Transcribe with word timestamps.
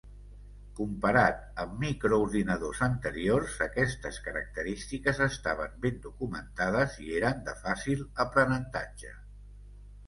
Comparat 0.77 1.43
amb 1.63 1.75
microordinadors 1.83 2.81
anteriors, 2.87 3.59
aquestes 3.67 4.17
característiques 4.29 5.23
estaven 5.29 5.79
ben 5.87 6.01
documentades 6.09 6.99
i 7.07 7.15
eren 7.21 7.47
de 7.51 7.59
fàcil 7.63 8.05
aprenentatge. 8.27 9.17